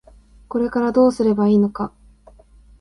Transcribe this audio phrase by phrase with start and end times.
[0.49, 1.93] これからどうすればいいのか。